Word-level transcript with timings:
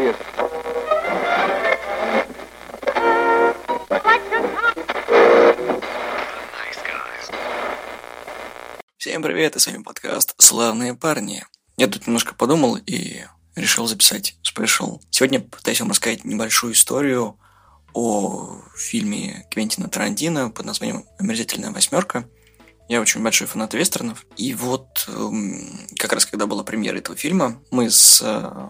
человек. 0.00 0.16
Всем 8.96 9.22
привет, 9.22 9.56
и 9.56 9.58
с 9.58 9.66
вами 9.66 9.82
подкаст 9.82 10.34
«Славные 10.38 10.94
парни». 10.94 11.44
Я 11.76 11.88
тут 11.88 12.06
немножко 12.06 12.34
подумал 12.34 12.76
и 12.76 13.22
решил 13.56 13.86
записать 13.86 14.36
спешл. 14.42 15.00
Сегодня 15.10 15.40
пытаюсь 15.40 15.80
вам 15.80 15.90
рассказать 15.90 16.24
небольшую 16.24 16.74
историю 16.74 17.38
о 17.92 18.62
фильме 18.76 19.46
Квентина 19.50 19.88
Тарантино 19.88 20.50
под 20.50 20.66
названием 20.66 21.04
«Омерзительная 21.18 21.72
восьмерка». 21.72 22.28
Я 22.88 23.00
очень 23.00 23.22
большой 23.22 23.46
фанат 23.46 23.72
вестернов. 23.74 24.26
И 24.36 24.52
вот 24.54 25.08
эм, 25.08 25.86
как 25.96 26.12
раз 26.12 26.26
когда 26.26 26.46
была 26.46 26.64
премьера 26.64 26.98
этого 26.98 27.16
фильма, 27.16 27.62
мы 27.70 27.88
с 27.88 28.20
э, 28.20 28.68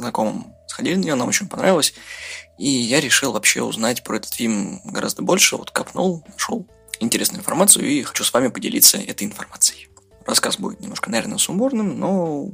знакомым 0.00 0.54
сходили 0.66 0.96
на 0.96 1.00
нее, 1.02 1.14
нам 1.14 1.28
очень 1.28 1.48
понравилось. 1.48 1.94
И 2.58 2.68
я 2.68 3.00
решил 3.00 3.32
вообще 3.32 3.62
узнать 3.62 4.02
про 4.04 4.16
этот 4.16 4.32
фильм 4.34 4.80
гораздо 4.84 5.22
больше. 5.22 5.56
Вот 5.56 5.70
копнул, 5.70 6.24
нашел 6.32 6.66
интересную 7.00 7.40
информацию 7.40 7.86
и 7.86 8.02
хочу 8.02 8.24
с 8.24 8.32
вами 8.32 8.48
поделиться 8.48 8.98
этой 8.98 9.26
информацией. 9.26 9.88
Рассказ 10.26 10.58
будет 10.58 10.80
немножко, 10.80 11.10
наверное, 11.10 11.38
сумбурным, 11.38 11.98
но 11.98 12.50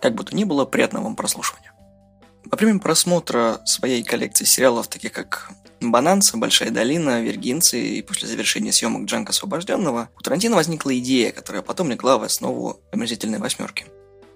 как 0.00 0.14
бы 0.14 0.24
то 0.24 0.34
ни 0.36 0.44
было, 0.44 0.64
приятного 0.64 1.04
вам 1.04 1.16
прослушивания. 1.16 1.72
Во 2.44 2.56
время 2.56 2.78
просмотра 2.78 3.60
своей 3.64 4.02
коллекции 4.02 4.44
сериалов, 4.44 4.88
таких 4.88 5.12
как 5.12 5.50
«Бананса», 5.80 6.36
«Большая 6.36 6.70
долина», 6.70 7.22
«Виргинцы» 7.22 7.80
и 7.80 8.02
после 8.02 8.28
завершения 8.28 8.70
съемок 8.70 9.04
«Джанка 9.04 9.30
освобожденного», 9.30 10.10
у 10.18 10.20
Тарантино 10.20 10.56
возникла 10.56 10.96
идея, 10.98 11.32
которая 11.32 11.62
потом 11.62 11.90
легла 11.90 12.18
в 12.18 12.22
основу 12.22 12.80
«Омерзительной 12.92 13.38
восьмерки». 13.38 13.86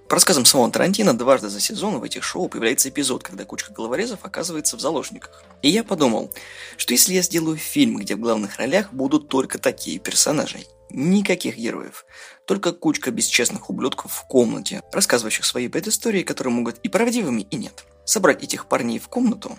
По 0.08 0.14
рассказам 0.14 0.46
самого 0.46 0.70
Тарантино, 0.70 1.16
дважды 1.16 1.50
за 1.50 1.60
сезон 1.60 1.98
в 1.98 2.02
этих 2.02 2.24
шоу 2.24 2.48
появляется 2.48 2.88
эпизод, 2.88 3.22
когда 3.22 3.44
кучка 3.44 3.74
головорезов 3.74 4.20
оказывается 4.22 4.78
в 4.78 4.80
заложниках. 4.80 5.44
И 5.60 5.68
я 5.68 5.84
подумал, 5.84 6.32
что 6.78 6.94
если 6.94 7.12
я 7.12 7.20
сделаю 7.20 7.58
фильм, 7.58 7.98
где 7.98 8.16
в 8.16 8.20
главных 8.20 8.56
ролях 8.56 8.90
будут 8.94 9.28
только 9.28 9.58
такие 9.58 9.98
персонажи, 9.98 10.60
никаких 10.88 11.58
героев, 11.58 12.06
только 12.46 12.72
кучка 12.72 13.10
бесчестных 13.10 13.68
ублюдков 13.68 14.10
в 14.12 14.26
комнате, 14.26 14.82
рассказывающих 14.92 15.44
свои 15.44 15.68
предыстории, 15.68 16.22
которые 16.22 16.54
могут 16.54 16.78
и 16.78 16.88
правдивыми, 16.88 17.42
и 17.42 17.56
нет. 17.56 17.84
Собрать 18.06 18.42
этих 18.42 18.66
парней 18.66 18.98
в 18.98 19.08
комнату, 19.08 19.58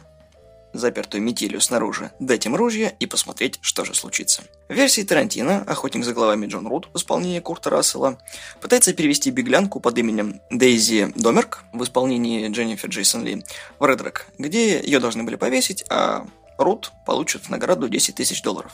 запертую 0.74 1.22
метелью 1.24 1.62
снаружи, 1.62 2.12
дать 2.20 2.46
им 2.46 2.56
ружья 2.56 2.90
и 3.00 3.06
посмотреть, 3.06 3.60
что 3.62 3.86
же 3.86 3.94
случится. 3.94 4.44
В 4.68 4.74
версии 4.74 5.02
Тарантино 5.02 5.64
«Охотник 5.68 6.04
за 6.04 6.14
головами 6.14 6.48
Джон 6.48 6.68
Рут» 6.68 6.90
в 6.94 6.98
исполнении 6.98 7.40
Курта 7.40 7.70
Рассела 7.70 8.20
пытается 8.62 8.94
перевести 8.94 9.32
беглянку 9.32 9.80
под 9.80 9.98
именем 9.98 10.42
Дейзи 10.50 11.14
Домерк 11.16 11.64
в 11.74 11.84
исполнении 11.84 12.48
Дженнифер 12.50 12.90
Джейсон 12.90 13.24
Ли 13.24 13.44
в 13.80 13.86
Редрок, 13.86 14.28
где 14.38 14.80
ее 14.80 15.00
должны 15.00 15.24
были 15.24 15.36
повесить, 15.36 15.84
а 15.90 16.28
Рут 16.58 16.92
получит 17.06 17.44
в 17.44 17.50
награду 17.50 17.88
10 17.88 18.16
тысяч 18.16 18.42
долларов. 18.42 18.74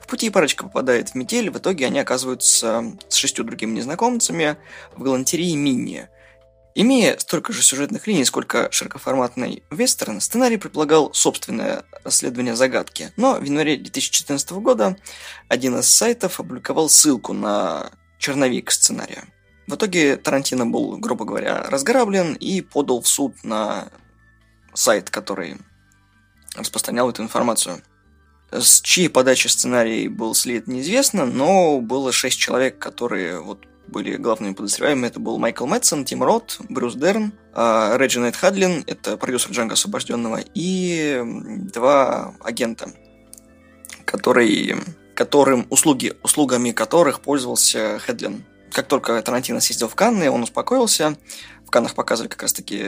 В 0.00 0.08
пути 0.08 0.30
парочка 0.30 0.64
попадает 0.64 1.10
в 1.10 1.14
метель, 1.14 1.50
в 1.50 1.58
итоге 1.58 1.86
они 1.86 2.00
оказываются 2.00 2.84
с 3.08 3.14
шестью 3.14 3.44
другими 3.44 3.76
незнакомцами 3.76 4.56
в 4.96 5.02
галантерее 5.02 5.56
Минни– 5.56 6.08
Имея 6.74 7.18
столько 7.18 7.52
же 7.52 7.62
сюжетных 7.62 8.06
линий, 8.06 8.24
сколько 8.24 8.70
широкоформатный 8.70 9.64
вестерн, 9.70 10.20
сценарий 10.20 10.56
предполагал 10.56 11.12
собственное 11.12 11.84
расследование 12.04 12.54
загадки. 12.54 13.12
Но 13.16 13.34
в 13.34 13.42
январе 13.42 13.76
2014 13.76 14.50
года 14.52 14.96
один 15.48 15.78
из 15.78 15.88
сайтов 15.88 16.38
опубликовал 16.38 16.88
ссылку 16.88 17.32
на 17.32 17.90
черновик 18.18 18.70
сценария. 18.70 19.24
В 19.66 19.74
итоге 19.74 20.16
Тарантино 20.16 20.66
был, 20.66 20.96
грубо 20.96 21.24
говоря, 21.24 21.62
разграблен 21.68 22.34
и 22.34 22.60
подал 22.60 23.02
в 23.02 23.08
суд 23.08 23.42
на 23.42 23.88
сайт, 24.72 25.10
который 25.10 25.56
распространял 26.56 27.10
эту 27.10 27.22
информацию. 27.22 27.82
С 28.52 28.80
чьей 28.80 29.08
подачи 29.08 29.46
сценарий 29.46 30.08
был 30.08 30.34
слит 30.34 30.66
неизвестно, 30.66 31.24
но 31.24 31.80
было 31.80 32.10
шесть 32.10 32.38
человек, 32.38 32.78
которые 32.78 33.40
вот 33.40 33.66
были 33.90 34.16
главными 34.16 34.54
подозреваемыми. 34.54 35.08
Это 35.08 35.20
был 35.20 35.38
Майкл 35.38 35.66
Мэтсон, 35.66 36.04
Тим 36.04 36.22
Рот, 36.22 36.58
Брюс 36.68 36.94
Дерн, 36.94 37.32
а, 37.52 37.96
Реджи 37.96 38.20
Найт 38.20 38.36
Хадлин, 38.36 38.84
это 38.86 39.16
продюсер 39.16 39.50
Джанга 39.50 39.74
Освобожденного, 39.74 40.40
и 40.54 41.22
два 41.72 42.34
агента, 42.40 42.92
который, 44.04 44.76
которым 45.14 45.66
услуги, 45.70 46.14
услугами 46.22 46.70
которых 46.72 47.20
пользовался 47.20 47.98
Хедлин. 47.98 48.44
Как 48.72 48.86
только 48.86 49.20
Тарантино 49.20 49.60
съездил 49.60 49.88
в 49.88 49.94
Канны, 49.94 50.30
он 50.30 50.44
успокоился. 50.44 51.16
В 51.66 51.70
Каннах 51.70 51.94
показывали 51.94 52.28
как 52.28 52.42
раз-таки 52.42 52.84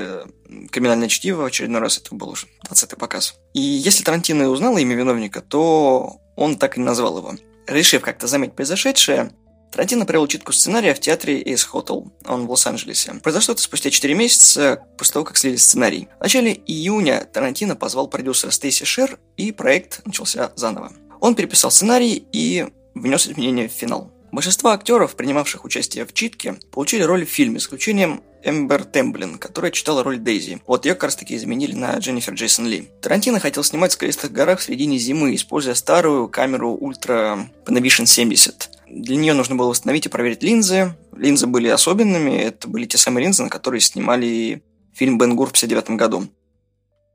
криминальное 0.71 1.09
чтиво. 1.09 1.43
В 1.43 1.47
очередной 1.47 1.81
раз 1.81 1.99
это 1.99 2.15
был 2.15 2.31
уже 2.31 2.47
20-й 2.69 2.97
показ. 2.97 3.35
И 3.53 3.61
если 3.61 4.05
Тарантино 4.05 4.49
узнал 4.49 4.77
имя 4.77 4.95
виновника, 4.95 5.41
то 5.41 6.21
он 6.37 6.57
так 6.57 6.77
и 6.77 6.81
назвал 6.81 7.19
его. 7.19 7.35
Решив 7.67 8.03
как-то 8.03 8.27
заметить 8.27 8.55
произошедшее, 8.55 9.33
Тарантино 9.73 10.05
провел 10.05 10.27
читку 10.27 10.53
сценария 10.53 10.93
в 10.95 11.01
театре 11.01 11.43
Ace 11.43 11.67
Hotel, 11.73 12.13
он 12.27 12.47
в 12.47 12.51
Лос-Анджелесе. 12.51 13.15
Произошло 13.23 13.55
это 13.55 13.63
спустя 13.63 13.89
4 13.89 14.15
месяца 14.15 14.85
после 14.99 15.15
того, 15.15 15.25
как 15.25 15.39
слили 15.39 15.57
сценарий. 15.57 16.09
В 16.19 16.23
начале 16.23 16.53
июня 16.53 17.27
Тарантино 17.33 17.75
позвал 17.75 18.07
продюсера 18.07 18.51
Стейси 18.51 18.85
Шер, 18.85 19.19
и 19.39 19.51
проект 19.51 20.05
начался 20.05 20.53
заново. 20.57 20.93
Он 21.21 21.35
переписал 21.35 21.71
сценарий 21.71 22.27
и 22.33 22.67
внес 22.95 23.27
изменения 23.27 23.69
в 23.69 23.73
финал. 23.73 24.13
Большинство 24.31 24.71
актеров, 24.71 25.17
принимавших 25.17 25.65
участие 25.65 26.05
в 26.05 26.13
читке, 26.13 26.57
получили 26.71 27.03
роли 27.03 27.25
в 27.25 27.31
фильме, 27.31 27.59
с 27.59 27.65
исключением 27.65 28.23
Эмбер 28.45 28.85
Темблин, 28.85 29.39
которая 29.39 29.71
читала 29.71 30.03
роль 30.03 30.19
Дейзи. 30.19 30.61
Вот 30.67 30.85
ее 30.85 30.95
как 30.95 31.05
раз 31.05 31.17
таки 31.17 31.37
изменили 31.37 31.75
на 31.75 31.97
Дженнифер 31.97 32.35
Джейсон 32.35 32.67
Ли. 32.67 32.91
Тарантино 33.01 33.41
хотел 33.41 33.63
снимать 33.65 33.93
в 33.93 33.95
скалистых 33.95 34.33
горах 34.33 34.61
в 34.61 34.63
середине 34.65 34.99
зимы, 34.99 35.35
используя 35.35 35.75
старую 35.75 36.29
камеру 36.29 36.79
Ultra 36.81 37.47
Panavision 37.65 38.07
70. 38.07 38.71
Для 38.93 39.17
нее 39.17 39.33
нужно 39.33 39.57
было 39.57 39.69
восстановить 39.69 40.05
и 40.05 40.11
проверить 40.11 40.43
линзы. 40.43 40.95
Линзы 41.17 41.47
были 41.47 41.69
особенными, 41.69 42.37
это 42.37 42.69
были 42.69 42.85
те 42.85 42.99
самые 42.99 43.25
линзы, 43.25 43.43
на 43.43 43.49
которые 43.49 43.81
снимали 43.81 44.63
фильм 44.93 45.17
Бен 45.17 45.35
Гур 45.35 45.49
в 45.49 45.53
59 45.53 45.91
году. 45.97 46.29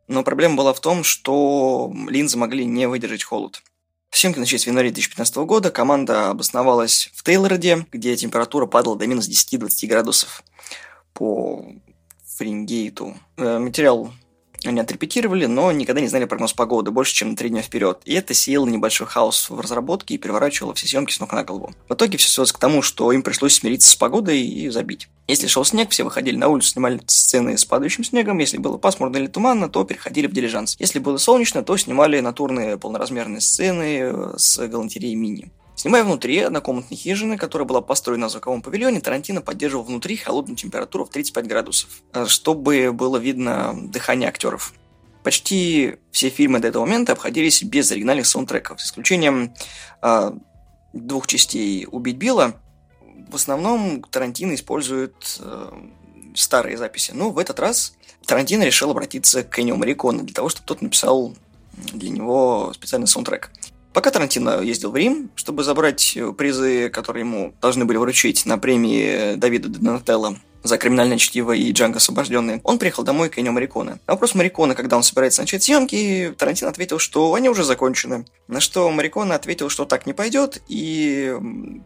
Но 0.08 0.24
проблема 0.24 0.56
была 0.56 0.74
в 0.74 0.80
том, 0.80 1.04
что 1.04 1.94
линзы 2.10 2.36
могли 2.38 2.66
не 2.66 2.88
выдержать 2.88 3.24
холод. 3.24 3.62
Съемки 4.10 4.40
начались 4.40 4.64
в 4.64 4.68
январе 4.68 4.90
2015 4.90 5.36
года. 5.38 5.70
Команда 5.70 6.32
обосновалась 6.32 7.12
в 7.14 7.24
Тейлороде, 7.24 7.86
где 7.92 8.16
температура 8.16 8.66
падала 8.66 8.96
до 8.96 9.06
минус 9.06 9.30
10-20 9.30 9.86
градусов 9.86 10.44
по 11.14 11.64
Фаренгейту. 12.38 13.16
Э, 13.38 13.60
материал 13.60 14.12
они 14.64 14.80
отрепетировали, 14.80 15.46
но 15.46 15.72
никогда 15.72 16.02
не 16.02 16.08
знали 16.08 16.26
прогноз 16.26 16.54
погоды 16.54 16.92
больше, 16.92 17.14
чем 17.14 17.32
на 17.32 17.36
три 17.36 17.50
дня 17.50 17.62
вперед. 17.62 18.00
И 18.06 18.14
это 18.14 18.34
сеяло 18.34 18.66
небольшой 18.66 19.08
хаос 19.08 19.50
в 19.50 19.60
разработке 19.60 20.16
и 20.16 20.18
переворачивало 20.18 20.74
все 20.74 20.88
съемки 20.88 21.14
с 21.14 21.20
ног 21.20 21.34
на 21.34 21.44
голову. 21.44 21.74
В 21.88 21.94
итоге 21.94 22.18
все 22.18 22.30
свелось 22.30 22.52
к 22.52 22.60
тому, 22.60 22.82
что 22.82 23.12
им 23.12 23.22
пришлось 23.22 23.56
смириться 23.56 23.92
с 23.92 23.96
погодой 23.96 24.42
и 24.42 24.70
забить. 24.70 25.10
Если 25.28 25.48
шел 25.48 25.66
снег, 25.66 25.90
все 25.90 26.04
выходили 26.04 26.38
на 26.38 26.48
улицу, 26.48 26.70
снимали 26.70 27.02
сцены 27.06 27.58
с 27.58 27.66
падающим 27.66 28.04
снегом. 28.04 28.38
Если 28.38 28.58
было 28.58 28.78
пасмурно 28.78 29.18
или 29.18 29.28
туманно, 29.28 29.70
то 29.70 29.84
переходили 29.84 30.28
в 30.28 30.32
дилижанс. 30.32 30.76
Если 30.80 31.00
было 31.00 31.18
солнечно, 31.18 31.64
то 31.64 31.76
снимали 31.76 32.20
натурные 32.20 32.78
полноразмерные 32.78 33.42
сцены 33.42 34.00
э, 34.00 34.34
с 34.38 34.58
галантереей 34.68 35.16
мини. 35.16 35.52
Снимая 35.78 36.04
внутри 36.04 36.40
однокомнатной 36.40 36.98
хижины, 36.98 37.38
которая 37.38 37.68
была 37.68 37.82
построена 37.82 38.24
на 38.24 38.30
звуковом 38.30 38.64
павильоне, 38.64 39.00
Тарантино 39.00 39.44
поддерживал 39.44 39.84
внутри 39.84 40.18
холодную 40.18 40.58
температуру 40.58 41.06
в 41.06 41.10
35 41.10 41.46
градусов, 41.46 42.02
э, 42.14 42.26
чтобы 42.26 42.92
было 42.92 43.18
видно 43.18 43.76
дыхание 43.80 44.28
актеров. 44.28 44.74
Почти 45.22 45.98
все 46.10 46.30
фильмы 46.30 46.60
до 46.60 46.70
этого 46.70 46.84
момента 46.84 47.12
обходились 47.12 47.62
без 47.62 47.92
оригинальных 47.92 48.26
саундтреков, 48.26 48.82
с 48.82 48.88
исключением 48.88 49.54
э, 50.02 50.32
двух 50.94 51.28
частей 51.28 51.86
«Убить 51.92 52.18
Билла». 52.18 52.60
В 53.30 53.36
основном 53.36 54.02
Тарантино 54.02 54.56
использует 54.56 55.40
э, 55.40 55.72
старые 56.34 56.78
записи. 56.78 57.12
Но 57.14 57.30
в 57.30 57.38
этот 57.38 57.60
раз 57.60 57.94
Тарантино 58.26 58.64
решил 58.64 58.90
обратиться 58.90 59.44
к 59.44 59.60
Эннио 59.60 59.76
Мариконе 59.76 60.24
для 60.24 60.34
того, 60.34 60.50
чтобы 60.50 60.66
тот 60.66 60.82
написал 60.82 61.36
для 61.94 62.10
него 62.10 62.74
специальный 62.74 63.08
саундтрек. 63.08 63.52
Пока 63.98 64.12
Тарантино 64.12 64.62
ездил 64.62 64.92
в 64.92 64.96
Рим, 64.96 65.32
чтобы 65.34 65.64
забрать 65.64 66.16
призы, 66.38 66.90
которые 66.90 67.22
ему 67.22 67.56
должны 67.60 67.84
были 67.84 67.98
вручить 67.98 68.46
на 68.46 68.60
премии 68.60 69.34
Давида 69.34 69.70
Донателло 69.70 70.38
за 70.62 70.78
криминальное 70.78 71.18
чтиво 71.18 71.54
и 71.54 71.72
Джанго 71.72 71.98
освобожденный, 71.98 72.62
он 72.64 72.78
приехал 72.78 73.02
домой 73.02 73.30
к 73.30 73.40
Эннио 73.40 73.54
Мариконе. 73.54 73.98
На 74.06 74.14
вопрос 74.14 74.36
Марикона, 74.36 74.76
когда 74.76 74.98
он 74.98 75.02
собирается 75.02 75.42
начать 75.42 75.64
съемки, 75.64 76.32
Тарантино 76.38 76.70
ответил, 76.70 77.00
что 77.00 77.34
они 77.34 77.50
уже 77.50 77.64
закончены. 77.64 78.28
На 78.48 78.60
что 78.60 78.88
Марикона 78.92 79.34
ответил, 79.34 79.68
что 79.68 79.86
так 79.86 80.06
не 80.06 80.14
пойдет, 80.14 80.62
и 80.68 81.36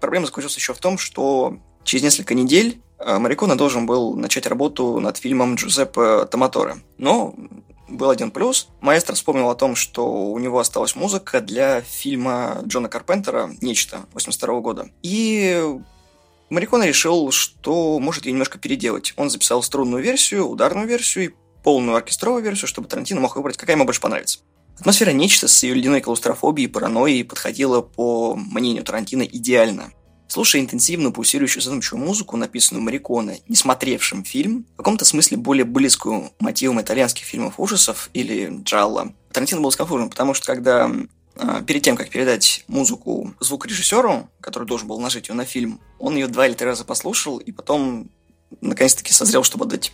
проблема 0.02 0.26
заключилась 0.26 0.58
еще 0.58 0.74
в 0.74 0.80
том, 0.80 0.98
что 0.98 1.60
через 1.86 2.04
несколько 2.04 2.34
недель 2.34 2.82
э, 3.00 3.20
Марикона 3.20 3.58
должен 3.58 3.86
был 3.86 4.16
начать 4.16 4.48
работу 4.48 5.00
над 5.00 5.16
фильмом 5.16 5.56
Джузеппе 5.56 6.26
Томаторе. 6.26 6.76
Но 6.98 7.34
был 7.92 8.10
один 8.10 8.32
плюс. 8.32 8.70
Маэстро 8.80 9.16
вспомнил 9.16 9.50
о 9.50 9.56
том, 9.56 9.76
что 9.76 10.08
у 10.08 10.40
него 10.40 10.60
осталась 10.60 10.96
музыка 10.96 11.42
для 11.42 11.82
фильма 11.82 12.62
Джона 12.66 12.90
Карпентера 12.90 13.52
«Нечто» 13.62 14.06
82 14.14 14.60
года. 14.62 14.90
И 15.04 15.64
Марикона 16.50 16.86
решил, 16.86 17.32
что 17.32 18.00
может 18.00 18.26
ее 18.26 18.34
немножко 18.34 18.60
переделать. 18.60 19.14
Он 19.16 19.30
записал 19.30 19.64
струнную 19.64 20.04
версию, 20.04 20.48
ударную 20.48 20.88
версию 20.88 21.26
и 21.26 21.34
полную 21.64 21.96
оркестровую 21.96 22.44
версию, 22.44 22.68
чтобы 22.68 22.88
Тарантино 22.88 23.22
мог 23.22 23.36
выбрать, 23.36 23.58
какая 23.58 23.76
ему 23.76 23.86
больше 23.86 24.02
понравится. 24.02 24.40
Атмосфера 24.80 25.12
«Нечто» 25.12 25.48
с 25.48 25.64
ее 25.64 25.76
ледяной 25.76 26.02
клаустрофобией 26.02 26.68
и 26.68 26.72
паранойей 26.72 27.24
подходила, 27.24 27.82
по 27.82 28.36
мнению 28.36 28.84
Тарантино, 28.84 29.22
идеально. 29.22 29.92
Слушая 30.32 30.62
интенсивную, 30.62 31.12
пульсирующую 31.12 31.62
задумчивую 31.62 32.06
музыку, 32.06 32.38
написанную 32.38 32.82
Мариконе, 32.82 33.42
не 33.50 33.56
смотревшим 33.58 34.24
фильм, 34.24 34.66
в 34.76 34.78
каком-то 34.78 35.04
смысле 35.04 35.36
более 35.36 35.66
близкую 35.66 36.32
мотивам 36.40 36.80
итальянских 36.80 37.26
фильмов 37.26 37.56
ужасов 37.58 38.10
или 38.14 38.50
джалла, 38.64 39.12
Тарантино 39.34 39.60
был 39.60 39.74
сконфужен, 39.74 40.10
потому 40.10 40.34
что 40.34 40.46
когда 40.46 40.90
а, 41.36 41.62
перед 41.64 41.82
тем, 41.82 41.98
как 41.98 42.08
передать 42.08 42.64
музыку 42.70 43.34
звукорежиссеру, 43.42 44.30
который 44.40 44.64
должен 44.64 44.88
был 44.88 45.02
нажить 45.02 45.28
ее 45.28 45.36
на 45.36 45.44
фильм, 45.44 45.82
он 46.00 46.16
ее 46.16 46.28
два 46.28 46.48
или 46.48 46.54
три 46.54 46.66
раза 46.66 46.86
послушал, 46.86 47.38
и 47.40 47.52
потом 47.52 48.10
наконец-таки 48.62 49.12
созрел, 49.12 49.44
чтобы 49.44 49.66
отдать 49.66 49.92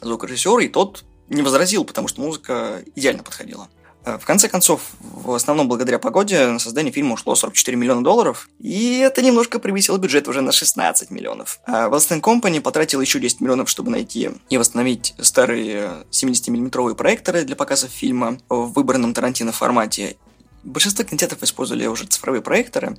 звукорежиссеру, 0.00 0.60
и 0.60 0.68
тот 0.68 1.04
не 1.28 1.42
возразил, 1.42 1.84
потому 1.84 2.08
что 2.08 2.22
музыка 2.22 2.82
идеально 2.94 3.22
подходила. 3.22 3.68
Э, 4.04 4.18
в 4.18 4.24
конце 4.24 4.48
концов, 4.48 4.90
в 5.00 5.32
основном 5.32 5.68
благодаря 5.68 5.98
погоде, 5.98 6.46
на 6.46 6.58
создание 6.58 6.92
фильма 6.92 7.14
ушло 7.14 7.34
44 7.34 7.76
миллиона 7.76 8.02
долларов, 8.02 8.48
и 8.58 8.98
это 8.98 9.22
немножко 9.22 9.58
превысило 9.58 9.98
бюджет 9.98 10.28
уже 10.28 10.40
на 10.40 10.52
16 10.52 11.10
миллионов. 11.10 11.60
А 11.66 11.88
Wellston 11.88 12.20
Company 12.20 12.60
потратил 12.60 13.00
еще 13.00 13.20
10 13.20 13.40
миллионов, 13.40 13.68
чтобы 13.68 13.90
найти 13.90 14.30
и 14.48 14.58
восстановить 14.58 15.14
старые 15.20 16.04
70-миллиметровые 16.10 16.94
проекторы 16.94 17.44
для 17.44 17.56
показа 17.56 17.88
фильма 17.88 18.38
в 18.48 18.72
выбранном 18.72 19.14
Тарантино 19.14 19.52
формате. 19.52 20.16
Большинство 20.64 21.04
кинотеатров 21.04 21.42
использовали 21.42 21.86
уже 21.86 22.06
цифровые 22.06 22.42
проекторы, 22.42 22.96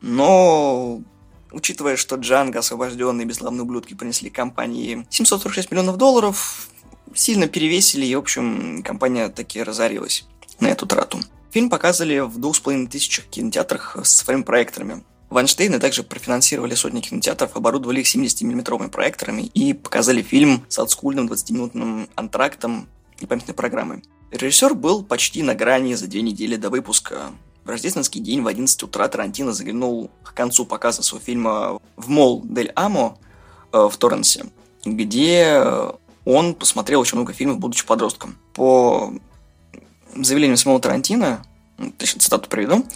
но 0.00 1.00
учитывая, 1.50 1.96
что 1.96 2.16
Джанго, 2.16 2.58
освобожденные 2.58 3.26
бесславные 3.26 3.62
ублюдки, 3.62 3.94
принесли 3.94 4.30
компании 4.30 5.06
746 5.10 5.70
миллионов 5.70 5.96
долларов, 5.96 6.68
сильно 7.14 7.46
перевесили, 7.46 8.06
и, 8.06 8.14
в 8.14 8.18
общем, 8.18 8.82
компания 8.82 9.28
таки 9.28 9.62
разорилась 9.62 10.26
на 10.60 10.68
эту 10.68 10.86
трату. 10.86 11.20
Фильм 11.50 11.70
показывали 11.70 12.18
в 12.20 12.38
двух 12.38 12.56
с 12.56 12.60
половиной 12.60 12.88
тысячах 12.88 13.26
кинотеатрах 13.26 13.98
с 14.02 14.16
своими 14.16 14.42
проекторами. 14.42 15.04
Вайнштейны 15.30 15.80
также 15.80 16.02
профинансировали 16.02 16.74
сотни 16.74 17.00
кинотеатров, 17.00 17.56
оборудовали 17.56 18.00
их 18.00 18.06
70-миллиметровыми 18.06 18.88
проекторами 18.88 19.42
и 19.42 19.72
показали 19.72 20.22
фильм 20.22 20.64
с 20.68 20.78
олдскульным 20.78 21.26
20-минутным 21.26 22.08
антрактом 22.14 22.88
и 23.20 23.26
памятной 23.26 23.54
программой. 23.54 24.02
Режиссер 24.30 24.74
был 24.74 25.04
почти 25.04 25.42
на 25.42 25.54
грани 25.54 25.94
за 25.94 26.08
две 26.08 26.22
недели 26.22 26.56
до 26.56 26.70
выпуска. 26.70 27.30
В 27.64 27.68
рождественский 27.68 28.20
день 28.20 28.42
в 28.42 28.46
11 28.46 28.82
утра 28.82 29.08
Тарантино 29.08 29.52
заглянул 29.52 30.10
к 30.22 30.34
концу 30.34 30.66
показа 30.66 31.02
своего 31.02 31.24
фильма 31.24 31.78
в 31.96 32.08
Мол 32.08 32.42
Дель 32.44 32.72
Амо 32.74 33.16
э, 33.72 33.88
в 33.90 33.96
Торренсе, 33.96 34.46
где 34.84 35.62
он 36.24 36.54
посмотрел 36.54 37.00
очень 37.00 37.16
много 37.16 37.32
фильмов, 37.32 37.58
будучи 37.58 37.86
подростком. 37.86 38.36
По 38.54 39.12
заявлению 40.14 40.56
самого 40.56 40.80
Тарантино, 40.80 41.44
ну, 41.78 41.92
точно 41.92 42.20
цитату 42.20 42.48
приведу, 42.48 42.86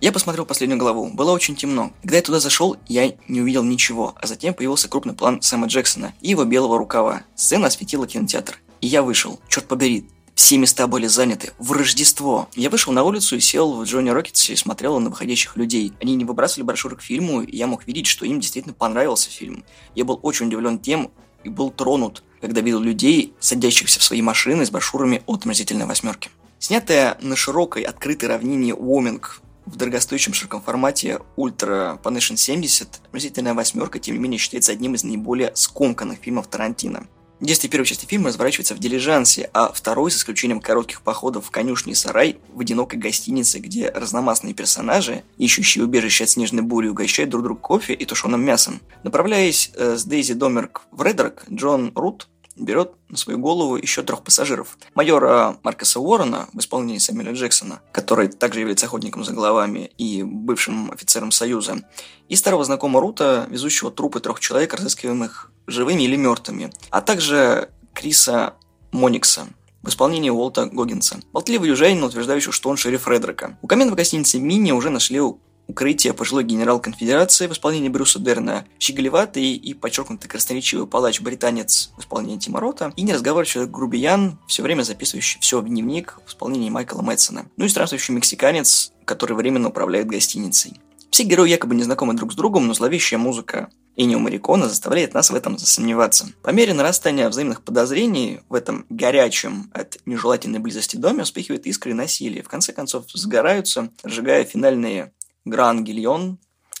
я 0.00 0.12
посмотрел 0.12 0.44
последнюю 0.44 0.78
главу. 0.78 1.08
Было 1.08 1.30
очень 1.30 1.56
темно. 1.56 1.92
Когда 2.02 2.16
я 2.16 2.22
туда 2.22 2.40
зашел, 2.40 2.76
я 2.88 3.14
не 3.28 3.40
увидел 3.40 3.62
ничего, 3.62 4.14
а 4.20 4.26
затем 4.26 4.52
появился 4.52 4.88
крупный 4.88 5.14
план 5.14 5.40
Сэма 5.40 5.66
Джексона 5.66 6.14
и 6.20 6.30
его 6.30 6.44
белого 6.44 6.78
рукава. 6.78 7.22
Сцена 7.34 7.68
осветила 7.68 8.06
кинотеатр. 8.06 8.58
И 8.80 8.86
я 8.86 9.02
вышел. 9.02 9.40
Черт 9.48 9.66
побери, 9.66 10.06
все 10.34 10.58
места 10.58 10.88
были 10.88 11.06
заняты. 11.06 11.52
В 11.58 11.72
Рождество. 11.72 12.48
Я 12.54 12.68
вышел 12.68 12.92
на 12.92 13.04
улицу 13.04 13.36
и 13.36 13.40
сел 13.40 13.72
в 13.72 13.84
Джонни 13.84 14.10
Рокетсе 14.10 14.54
и 14.54 14.56
смотрел 14.56 14.98
на 14.98 15.08
выходящих 15.08 15.56
людей. 15.56 15.92
Они 16.02 16.16
не 16.16 16.24
выбрасывали 16.24 16.64
брошюры 16.66 16.96
к 16.96 17.02
фильму, 17.02 17.42
и 17.42 17.56
я 17.56 17.66
мог 17.66 17.86
видеть, 17.86 18.06
что 18.06 18.26
им 18.26 18.40
действительно 18.40 18.74
понравился 18.74 19.30
фильм. 19.30 19.64
Я 19.94 20.04
был 20.04 20.18
очень 20.22 20.48
удивлен 20.48 20.80
тем 20.80 21.12
и 21.44 21.48
был 21.48 21.70
тронут, 21.70 22.24
когда 22.44 22.60
видел 22.60 22.80
людей, 22.80 23.32
садящихся 23.40 24.00
в 24.00 24.02
свои 24.02 24.20
машины 24.20 24.66
с 24.66 24.70
брошюрами 24.70 25.22
от 25.24 25.46
«Омерзительной 25.46 25.86
восьмерки». 25.86 26.28
Снятая 26.58 27.16
на 27.22 27.36
широкой 27.36 27.84
открытой 27.84 28.28
равнине 28.28 28.74
Уоминг 28.74 29.40
в 29.64 29.76
дорогостоящем 29.76 30.34
широком 30.34 30.60
формате 30.60 31.20
Ultra 31.38 31.98
Panation 32.02 32.36
70, 32.36 33.00
«Омерзительная 33.10 33.54
восьмерка», 33.54 33.98
тем 33.98 34.16
не 34.16 34.20
менее, 34.20 34.36
считается 34.36 34.72
одним 34.72 34.94
из 34.94 35.04
наиболее 35.04 35.52
скомканных 35.54 36.18
фильмов 36.18 36.46
Тарантино. 36.48 37.06
Действие 37.40 37.70
первой 37.70 37.86
части 37.86 38.04
фильма 38.04 38.28
разворачивается 38.28 38.74
в 38.74 38.78
дилижансе, 38.78 39.48
а 39.54 39.72
второй, 39.72 40.10
с 40.10 40.16
исключением 40.16 40.60
коротких 40.60 41.02
походов 41.02 41.46
в 41.46 41.50
конюшни 41.50 41.92
и 41.92 41.94
сарай, 41.94 42.38
в 42.52 42.60
одинокой 42.60 42.98
гостинице, 42.98 43.58
где 43.58 43.88
разномастные 43.88 44.52
персонажи, 44.52 45.24
ищущие 45.38 45.84
убежище 45.84 46.24
от 46.24 46.30
снежной 46.30 46.62
бури, 46.62 46.88
угощают 46.88 47.30
друг 47.30 47.42
друга 47.42 47.60
кофе 47.60 47.94
и 47.94 48.04
тушеным 48.04 48.44
мясом. 48.44 48.80
Направляясь 49.02 49.70
э, 49.74 49.96
с 49.96 50.04
Дейзи 50.04 50.34
Домерк 50.34 50.82
в 50.90 51.02
Редерк, 51.02 51.44
Джон 51.50 51.92
Рут 51.94 52.28
берет 52.56 52.92
на 53.08 53.16
свою 53.16 53.38
голову 53.38 53.76
еще 53.76 54.02
трех 54.02 54.22
пассажиров. 54.22 54.78
Майора 54.94 55.56
Маркоса 55.62 56.00
Уоррена 56.00 56.48
в 56.52 56.58
исполнении 56.58 56.98
Сэмюэля 56.98 57.32
Джексона, 57.32 57.80
который 57.92 58.28
также 58.28 58.60
является 58.60 58.86
охотником 58.86 59.24
за 59.24 59.32
головами 59.32 59.90
и 59.98 60.22
бывшим 60.22 60.90
офицером 60.90 61.30
Союза, 61.30 61.82
и 62.28 62.36
старого 62.36 62.64
знакомого 62.64 63.02
Рута, 63.02 63.46
везущего 63.50 63.90
трупы 63.90 64.20
трех 64.20 64.40
человек, 64.40 64.74
разыскиваемых 64.74 65.50
живыми 65.66 66.02
или 66.02 66.16
мертвыми, 66.16 66.72
а 66.90 67.00
также 67.00 67.70
Криса 67.92 68.54
Моникса, 68.92 69.46
в 69.82 69.88
исполнении 69.88 70.30
Уолта 70.30 70.66
Гоггинса. 70.66 71.20
Болтливый 71.32 71.68
южанин, 71.68 72.02
утверждающий, 72.02 72.52
что 72.52 72.70
он 72.70 72.76
шериф 72.76 73.06
Редрека. 73.06 73.58
У 73.60 73.66
камина 73.66 73.92
в 73.92 74.34
Мини 74.38 74.72
уже 74.72 74.90
нашли 74.90 75.20
укрытие 75.66 76.12
пожилой 76.12 76.44
генерал 76.44 76.80
конфедерации 76.80 77.46
в 77.46 77.52
исполнении 77.52 77.88
Брюса 77.88 78.18
Дерна, 78.18 78.64
щеголеватый 78.78 79.54
и 79.54 79.74
подчеркнутый 79.74 80.28
красноречивый 80.28 80.86
палач-британец 80.86 81.90
в 81.96 82.00
исполнении 82.00 82.38
Тима 82.38 82.60
Рота 82.60 82.92
и 82.96 83.02
неразговорчивый 83.02 83.66
грубиян, 83.66 84.38
все 84.46 84.62
время 84.62 84.82
записывающий 84.82 85.40
все 85.40 85.60
в 85.60 85.66
дневник 85.66 86.18
в 86.24 86.30
исполнении 86.30 86.70
Майкла 86.70 87.02
Мэтсона. 87.02 87.46
Ну 87.56 87.64
и 87.64 87.68
странствующий 87.68 88.14
мексиканец, 88.14 88.92
который 89.04 89.36
временно 89.36 89.68
управляет 89.68 90.06
гостиницей. 90.06 90.80
Все 91.10 91.22
герои 91.22 91.50
якобы 91.50 91.76
не 91.76 91.84
знакомы 91.84 92.14
друг 92.14 92.32
с 92.32 92.34
другом, 92.34 92.66
но 92.66 92.74
зловещая 92.74 93.20
музыка 93.20 93.70
Энио 93.96 94.18
Марикона 94.18 94.68
заставляет 94.68 95.14
нас 95.14 95.30
в 95.30 95.34
этом 95.36 95.56
засомневаться. 95.56 96.26
По 96.42 96.50
мере 96.50 96.74
нарастания 96.74 97.28
взаимных 97.28 97.62
подозрений 97.62 98.40
в 98.48 98.54
этом 98.54 98.84
горячем 98.90 99.70
от 99.72 99.98
нежелательной 100.06 100.58
близости 100.58 100.96
доме 100.96 101.22
вспыхивает 101.22 101.66
искры 101.66 101.94
насилия. 101.94 102.42
В 102.42 102.48
конце 102.48 102.72
концов 102.72 103.04
сгораются, 103.12 103.90
сжигая 104.02 104.44
финальные 104.44 105.12
Гран 105.44 105.84
Гильон 105.84 106.38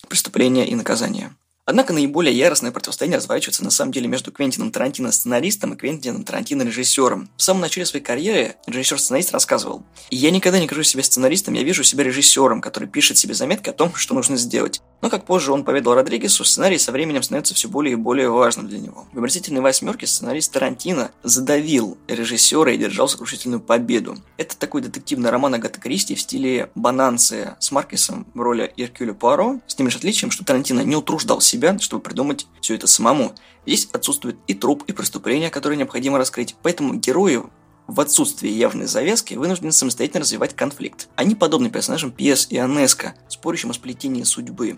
«Преступление 0.08 0.66
и 0.66 0.74
наказание». 0.74 1.36
Однако 1.66 1.94
наиболее 1.94 2.36
яростное 2.36 2.72
противостояние 2.72 3.16
разворачивается 3.16 3.64
на 3.64 3.70
самом 3.70 3.90
деле 3.90 4.06
между 4.06 4.30
Квентином 4.30 4.70
Тарантино 4.70 5.10
сценаристом 5.10 5.72
и 5.72 5.76
Квентином 5.76 6.22
Тарантино 6.22 6.62
режиссером. 6.62 7.30
В 7.38 7.42
самом 7.42 7.62
начале 7.62 7.86
своей 7.86 8.04
карьеры 8.04 8.56
режиссер-сценарист 8.66 9.32
рассказывал 9.32 9.82
«Я 10.10 10.30
никогда 10.30 10.60
не 10.60 10.66
кажу 10.66 10.82
себя 10.82 11.02
сценаристом, 11.02 11.54
я 11.54 11.62
вижу 11.62 11.82
себя 11.82 12.04
режиссером, 12.04 12.60
который 12.60 12.86
пишет 12.86 13.16
себе 13.16 13.32
заметки 13.32 13.70
о 13.70 13.72
том, 13.72 13.94
что 13.94 14.14
нужно 14.14 14.36
сделать. 14.36 14.82
Но, 15.00 15.08
как 15.08 15.24
позже 15.24 15.52
он 15.52 15.64
поведал 15.64 15.94
Родригесу, 15.94 16.44
сценарий 16.44 16.78
со 16.78 16.92
временем 16.92 17.22
становится 17.22 17.54
все 17.54 17.68
более 17.68 17.92
и 17.92 17.96
более 17.96 18.30
важным 18.30 18.68
для 18.68 18.78
него. 18.78 19.06
В 19.12 19.18
«Омерзительной 19.18 19.62
восьмерке» 19.62 20.06
сценарист 20.06 20.52
Тарантино 20.52 21.12
задавил 21.22 21.96
режиссера 22.08 22.72
и 22.72 22.78
держал 22.78 23.08
сокрушительную 23.08 23.60
победу. 23.60 24.16
Это 24.36 24.56
такой 24.56 24.82
детективный 24.82 25.30
роман 25.30 25.54
Агаты 25.54 25.80
Кристи 25.80 26.14
в 26.14 26.20
стиле 26.20 26.70
Бананцы 26.74 27.54
с 27.58 27.70
Маркесом 27.70 28.26
в 28.34 28.40
роли 28.40 28.72
Иркюля 28.76 29.14
Пуаро, 29.14 29.60
с 29.66 29.74
тем 29.74 29.86
лишь 29.86 29.96
отличием, 29.96 30.30
что 30.30 30.44
Тарантино 30.44 30.80
не 30.80 30.96
утруждал 30.96 31.40
себя, 31.54 31.78
чтобы 31.78 32.02
придумать 32.02 32.46
все 32.60 32.74
это 32.74 32.86
самому. 32.86 33.34
Здесь 33.66 33.88
отсутствует 33.92 34.36
и 34.46 34.54
труп, 34.54 34.84
и 34.86 34.92
преступления, 34.92 35.50
которые 35.50 35.78
необходимо 35.78 36.18
раскрыть, 36.18 36.54
поэтому 36.62 36.94
герои 36.94 37.42
в 37.86 38.00
отсутствии 38.00 38.48
явной 38.50 38.86
завязки 38.86 39.34
вынуждены 39.34 39.72
самостоятельно 39.72 40.20
развивать 40.20 40.54
конфликт. 40.54 41.08
Они 41.16 41.34
подобны 41.34 41.70
персонажам 41.70 42.10
Пьес 42.10 42.46
и 42.50 42.56
Анеска, 42.56 43.14
спорящим 43.28 43.70
о 43.70 43.74
сплетении 43.74 44.22
судьбы 44.22 44.76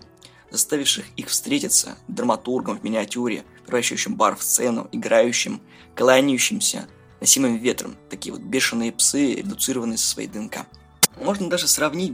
заставивших 0.49 1.05
их 1.15 1.27
встретиться 1.27 1.97
драматургом 2.07 2.79
в 2.79 2.83
миниатюре, 2.83 3.43
превращающим 3.65 4.15
бар 4.15 4.35
в 4.35 4.43
сцену, 4.43 4.87
играющим, 4.91 5.61
кланяющимся, 5.95 6.87
носимым 7.19 7.57
ветром, 7.57 7.95
такие 8.09 8.33
вот 8.33 8.41
бешеные 8.41 8.91
псы, 8.91 9.35
редуцированные 9.35 9.97
со 9.97 10.07
своей 10.07 10.27
ДНК. 10.27 10.65
Можно 11.21 11.49
даже 11.49 11.67
сравнить 11.67 12.13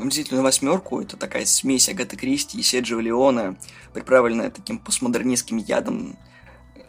«Омерзительную 0.00 0.42
восьмерку»— 0.42 1.00
это 1.02 1.18
такая 1.18 1.44
смесь 1.44 1.90
Агаты 1.90 2.16
Кристи 2.16 2.58
и 2.58 2.62
Седжио 2.62 3.00
Леона, 3.00 3.56
приправленная 3.92 4.50
таким 4.50 4.78
постмодернистским 4.78 5.58
ядом, 5.58 6.16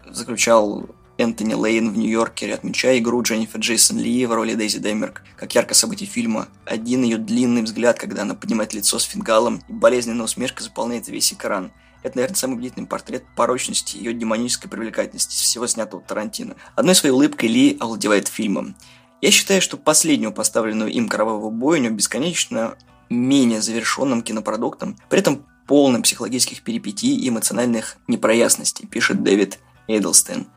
заключал 0.09 0.87
Энтони 1.17 1.53
Лейн 1.53 1.91
в 1.91 1.97
Нью-Йорке, 1.97 2.53
отмечая 2.53 2.99
игру 2.99 3.21
Дженнифер 3.21 3.59
Джейсон 3.59 3.99
Ли 3.99 4.25
в 4.25 4.33
роли 4.33 4.53
Дейзи 4.53 4.79
Демерк, 4.79 5.23
как 5.35 5.53
ярко 5.53 5.73
событий 5.73 6.05
фильма. 6.05 6.47
Один 6.65 7.03
ее 7.03 7.17
длинный 7.17 7.63
взгляд, 7.63 7.99
когда 7.99 8.21
она 8.21 8.33
поднимает 8.33 8.73
лицо 8.73 8.97
с 8.97 9.03
фингалом, 9.03 9.61
и 9.67 9.73
болезненная 9.73 10.23
усмешка 10.23 10.63
заполняет 10.63 11.09
весь 11.09 11.33
экран. 11.33 11.73
Это, 12.03 12.17
наверное, 12.17 12.37
самый 12.37 12.55
убедительный 12.55 12.87
портрет 12.87 13.25
порочности 13.35 13.97
ее 13.97 14.13
демонической 14.13 14.69
привлекательности 14.69 15.35
всего 15.35 15.67
снятого 15.67 16.01
Тарантино. 16.01 16.55
Одной 16.75 16.95
своей 16.95 17.13
улыбкой 17.13 17.49
Ли 17.49 17.77
овладевает 17.77 18.29
фильмом. 18.29 18.75
Я 19.19 19.29
считаю, 19.29 19.61
что 19.61 19.77
последнюю 19.77 20.31
поставленную 20.31 20.89
им 20.91 21.07
кровавую 21.07 21.51
бойню 21.51 21.91
бесконечно 21.91 22.75
менее 23.11 23.61
завершенным 23.61 24.21
кинопродуктом, 24.21 24.97
при 25.09 25.19
этом 25.19 25.45
полным 25.67 26.01
психологических 26.01 26.63
перипетий 26.63 27.15
и 27.15 27.29
эмоциональных 27.29 27.97
непроясностей, 28.07 28.87
пишет 28.87 29.23
Дэвид 29.23 29.59
Эйдлстейн. 29.87 30.47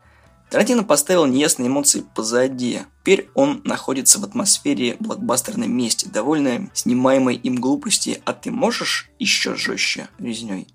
Тарантино 0.49 0.83
поставил 0.83 1.25
неясные 1.25 1.67
эмоции 1.67 2.05
позади. 2.15 2.81
Теперь 3.01 3.29
он 3.33 3.61
находится 3.63 4.19
в 4.19 4.23
атмосфере 4.23 4.95
блокбастерной 4.99 5.67
мести, 5.67 6.07
довольно 6.07 6.69
снимаемой 6.73 7.35
им 7.35 7.55
глупости, 7.55 8.21
а 8.25 8.33
ты 8.33 8.51
можешь 8.51 9.09
еще 9.19 9.55
жестче 9.55 10.07
резней? 10.19 10.67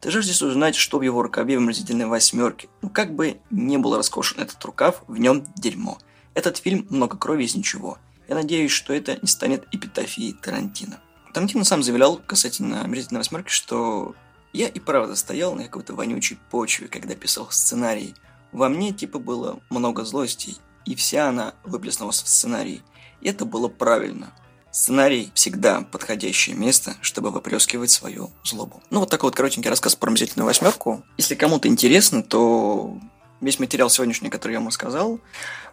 Ты 0.00 0.10
же 0.10 0.22
здесь 0.22 0.42
узнать, 0.42 0.76
что 0.76 0.98
в 0.98 1.02
его 1.02 1.22
рукаве 1.22 1.56
в 1.56 1.60
омерзительной 1.60 2.06
восьмерке. 2.06 2.68
Ну 2.82 2.88
как 2.88 3.14
бы 3.14 3.40
не 3.50 3.78
был 3.78 3.96
роскошен 3.96 4.40
этот 4.40 4.64
рукав, 4.64 5.02
в 5.08 5.18
нем 5.18 5.44
дерьмо. 5.56 5.98
Этот 6.34 6.58
фильм 6.58 6.86
много 6.88 7.16
крови 7.16 7.44
из 7.44 7.56
ничего. 7.56 7.98
Я 8.28 8.36
надеюсь, 8.36 8.70
что 8.70 8.92
это 8.92 9.18
не 9.20 9.28
станет 9.28 9.66
эпитафией 9.72 10.34
Тарантино. 10.34 11.00
Тарантино 11.38 11.62
сам 11.62 11.84
заявлял 11.84 12.16
касательно 12.26 12.82
омерзительной 12.82 13.20
восьмерки, 13.20 13.48
что 13.50 14.16
я 14.52 14.66
и 14.66 14.80
правда 14.80 15.14
стоял 15.14 15.54
на 15.54 15.62
какой-то 15.62 15.94
вонючей 15.94 16.36
почве, 16.50 16.88
когда 16.88 17.14
писал 17.14 17.46
сценарий. 17.52 18.16
Во 18.50 18.68
мне 18.68 18.92
типа 18.92 19.20
было 19.20 19.60
много 19.70 20.04
злости, 20.04 20.56
и 20.84 20.96
вся 20.96 21.28
она 21.28 21.54
выплеснулась 21.62 22.20
в 22.20 22.26
сценарий. 22.26 22.82
И 23.20 23.28
это 23.28 23.44
было 23.44 23.68
правильно. 23.68 24.32
Сценарий 24.72 25.30
всегда 25.32 25.82
подходящее 25.82 26.56
место, 26.56 26.96
чтобы 27.02 27.30
выплескивать 27.30 27.92
свою 27.92 28.32
злобу. 28.42 28.82
Ну, 28.90 28.98
вот 28.98 29.08
такой 29.08 29.28
вот 29.28 29.36
коротенький 29.36 29.70
рассказ 29.70 29.94
про 29.94 30.10
«Мзительную 30.10 30.44
восьмерку». 30.44 31.04
Если 31.18 31.36
кому-то 31.36 31.68
интересно, 31.68 32.24
то 32.24 32.98
весь 33.40 33.60
материал 33.60 33.90
сегодняшний, 33.90 34.28
который 34.28 34.54
я 34.54 34.58
вам 34.58 34.66
рассказал, 34.66 35.20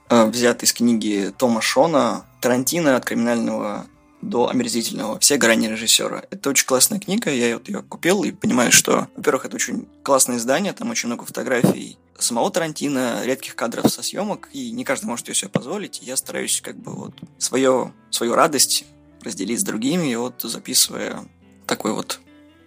э, 0.09 0.25
взят 0.25 0.61
из 0.61 0.73
книги 0.73 1.33
Тома 1.35 1.59
Шона 1.59 2.23
«Тарантино 2.39 2.97
от 2.97 3.03
криминального 3.03 3.87
до 4.29 4.49
омерзительного. 4.49 5.19
Все 5.19 5.37
грани 5.37 5.67
режиссера. 5.67 6.23
Это 6.31 6.49
очень 6.49 6.65
классная 6.65 6.99
книга, 6.99 7.31
я 7.31 7.55
вот 7.55 7.67
ее 7.67 7.81
купил 7.81 8.23
и 8.23 8.31
понимаю, 8.31 8.71
что, 8.71 9.07
во-первых, 9.15 9.45
это 9.45 9.55
очень 9.55 9.87
классное 10.03 10.37
издание, 10.37 10.73
там 10.73 10.89
очень 10.89 11.07
много 11.07 11.25
фотографий 11.25 11.97
самого 12.17 12.49
Тарантино, 12.51 13.23
редких 13.23 13.55
кадров 13.55 13.91
со 13.91 14.01
съемок, 14.01 14.49
и 14.53 14.71
не 14.71 14.83
каждый 14.83 15.05
может 15.05 15.27
ее 15.27 15.35
себе 15.35 15.49
позволить. 15.49 15.99
Я 16.01 16.15
стараюсь 16.15 16.61
как 16.61 16.77
бы 16.77 16.93
вот 16.93 17.13
свое, 17.37 17.93
свою 18.09 18.35
радость 18.35 18.85
разделить 19.21 19.59
с 19.59 19.63
другими, 19.63 20.11
и 20.11 20.15
вот 20.15 20.41
записывая 20.41 21.25
такой 21.65 21.93
вот 21.93 22.19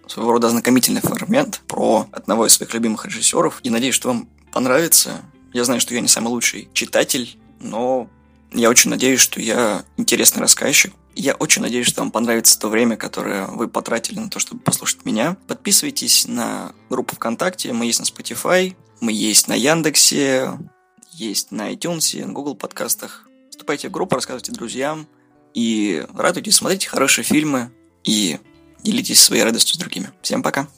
своего 0.07 0.31
рода 0.33 0.47
ознакомительный 0.47 1.01
фрагмент 1.01 1.61
про 1.67 2.07
одного 2.11 2.45
из 2.45 2.53
своих 2.53 2.73
любимых 2.73 3.05
режиссеров. 3.05 3.59
И 3.63 3.69
надеюсь, 3.69 3.95
что 3.95 4.09
вам 4.09 4.27
понравится. 4.51 5.21
Я 5.53 5.63
знаю, 5.63 5.79
что 5.79 5.93
я 5.93 6.01
не 6.01 6.07
самый 6.07 6.29
лучший 6.29 6.69
читатель, 6.73 7.37
но 7.59 8.09
я 8.51 8.69
очень 8.69 8.89
надеюсь, 8.89 9.19
что 9.19 9.39
я 9.39 9.83
интересный 9.97 10.41
рассказчик. 10.41 10.93
Я 11.19 11.33
очень 11.33 11.61
надеюсь, 11.61 11.85
что 11.85 11.99
вам 11.99 12.11
понравится 12.11 12.57
то 12.57 12.69
время, 12.69 12.95
которое 12.95 13.45
вы 13.47 13.67
потратили 13.67 14.19
на 14.19 14.29
то, 14.29 14.39
чтобы 14.39 14.61
послушать 14.61 15.03
меня. 15.03 15.35
Подписывайтесь 15.47 16.25
на 16.29 16.71
группу 16.89 17.13
ВКонтакте, 17.13 17.73
мы 17.73 17.87
есть 17.87 17.99
на 17.99 18.05
Spotify, 18.05 18.73
мы 19.01 19.11
есть 19.11 19.49
на 19.49 19.53
Яндексе, 19.53 20.57
есть 21.11 21.51
на 21.51 21.73
iTunes, 21.73 22.25
на 22.25 22.31
Google 22.31 22.55
подкастах. 22.55 23.27
Вступайте 23.49 23.89
в 23.89 23.91
группу, 23.91 24.15
рассказывайте 24.15 24.53
друзьям 24.53 25.09
и 25.53 26.05
радуйтесь, 26.15 26.55
смотрите 26.55 26.87
хорошие 26.87 27.25
фильмы 27.25 27.69
и 28.05 28.39
делитесь 28.81 29.21
своей 29.21 29.43
радостью 29.43 29.75
с 29.75 29.77
другими. 29.77 30.11
Всем 30.21 30.41
пока! 30.41 30.69